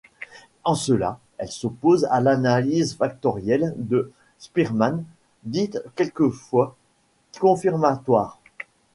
[0.63, 5.03] En cela, elles s’opposent à l’analyse factorielle de Spearman,
[5.43, 6.75] dite quelquefois
[7.39, 8.39] confirmatoire.